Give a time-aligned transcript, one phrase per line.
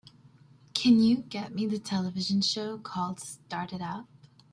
[0.73, 4.07] can you get me the television show called Start It Up?